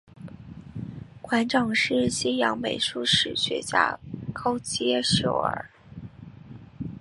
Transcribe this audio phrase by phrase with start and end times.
[1.21, 3.99] 馆长是西洋美术史学家
[4.33, 5.69] 高阶秀尔。